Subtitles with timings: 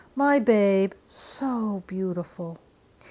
[0.15, 2.57] My babe so beautiful!